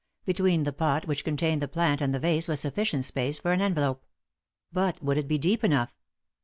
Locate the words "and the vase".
2.01-2.47